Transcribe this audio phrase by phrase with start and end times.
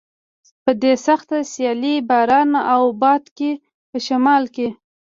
[0.63, 3.51] په دې سخته سیلۍ، باران او باد کې
[3.89, 4.67] په شمال کې.